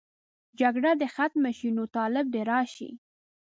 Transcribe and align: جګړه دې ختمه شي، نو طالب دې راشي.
جګړه 0.59 0.91
دې 0.99 1.07
ختمه 1.15 1.51
شي، 1.57 1.69
نو 1.77 1.83
طالب 1.95 2.25
دې 2.33 2.41
راشي. 2.51 2.89